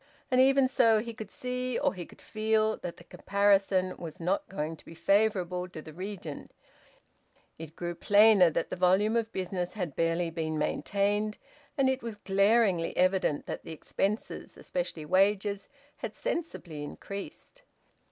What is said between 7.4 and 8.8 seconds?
It grew plainer that the